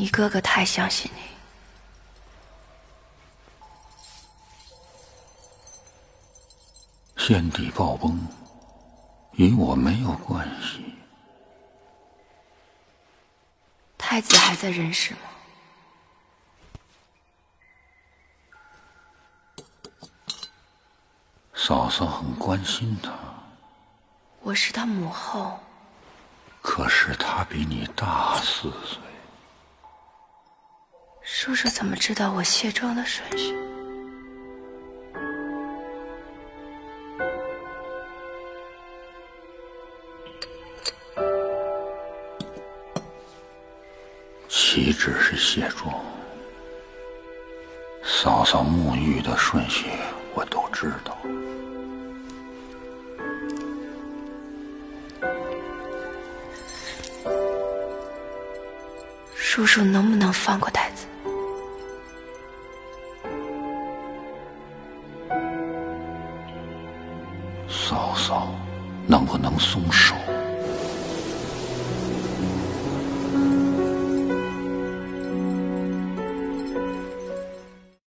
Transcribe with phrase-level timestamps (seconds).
[0.00, 1.22] 你哥哥太相信你。
[7.16, 8.16] 先帝暴崩，
[9.32, 10.94] 与我没有关系。
[13.98, 15.20] 太子还在人世吗？
[21.56, 23.12] 嫂嫂很关心他。
[24.42, 25.58] 我是他母后。
[26.62, 29.07] 可是他比你大四岁。
[31.48, 33.54] 叔叔怎么知道我卸妆的顺序？
[44.46, 45.94] 岂止是卸妆，
[48.04, 49.86] 嫂嫂沐浴的顺序
[50.34, 51.16] 我都知道。
[59.34, 61.06] 叔叔能不能放过太子？
[67.68, 68.48] 嫂嫂，
[69.06, 70.14] 能不能松手？